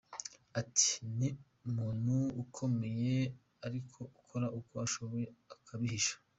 Ati 0.59 0.89
“Ni 1.17 1.29
umuntu 1.67 2.15
ukomeye 2.43 3.15
ariko 3.65 3.99
ukora 4.21 4.47
uko 4.59 4.73
ashoboye 4.85 5.25
akabihisha. 5.53 6.15